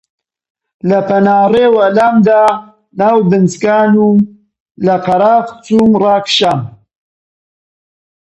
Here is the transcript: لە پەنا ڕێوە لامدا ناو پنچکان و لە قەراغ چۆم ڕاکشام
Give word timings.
لە 0.89 0.99
پەنا 1.07 1.39
ڕێوە 1.53 1.85
لامدا 1.97 2.43
ناو 2.99 3.17
پنچکان 3.29 3.91
و 4.05 4.09
لە 4.85 4.95
قەراغ 5.05 5.45
چۆم 5.65 5.91
ڕاکشام 6.03 6.61